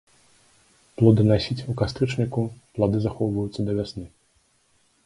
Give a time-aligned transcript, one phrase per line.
[1.01, 2.41] Плоданасіць у кастрычніку,
[2.79, 4.05] плады захоўваюцца да вясны.